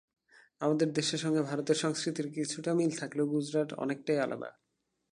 আমাদের 0.61 0.87
দেশের 0.93 1.19
সঙ্গে 1.19 1.41
ভারতের 1.41 1.75
সংস্কৃতির 1.75 2.27
কিছুটা 2.33 2.71
মিল 2.73 2.91
থাকলেও 2.97 3.25
গুজরাট 3.25 3.69
অনেকটাই 3.73 4.19
আলাদা। 4.19 4.49